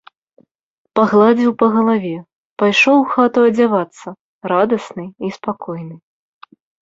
Пагладзіў 0.99 1.51
па 1.59 1.67
галаве, 1.75 2.13
пайшоў 2.63 2.97
у 3.03 3.05
хату 3.11 3.39
адзявацца, 3.51 4.07
радасны 4.53 5.05
і 5.27 5.33
спакойны. 5.39 5.95